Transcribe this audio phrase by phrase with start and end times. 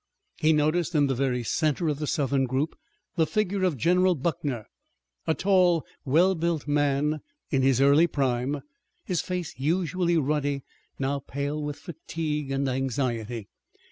[0.39, 2.75] He noticed in the very center of the Southern group
[3.17, 4.65] the figure of General Buckner,
[5.27, 7.19] a tall, well built man
[7.51, 8.61] in his early prime,
[9.05, 10.63] his face usually ruddy,
[10.97, 13.47] now pale with fatigue and anxiety.